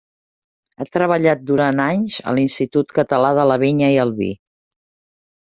Ha 0.77 0.87
treballat 0.95 1.43
durant 1.49 1.81
anys 1.83 2.15
a 2.31 2.33
l'Institut 2.39 2.95
Català 3.01 3.31
de 3.41 3.45
la 3.53 3.61
Vinya 3.67 3.93
i 3.99 4.01
el 4.07 4.17
Vi. 4.19 4.33